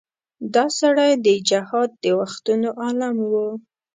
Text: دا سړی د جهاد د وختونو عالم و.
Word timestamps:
دا 0.53 0.65
سړی 0.79 1.11
د 1.25 1.27
جهاد 1.49 1.89
د 2.03 2.05
وختونو 2.19 2.69
عالم 2.81 3.15
و. 3.31 3.33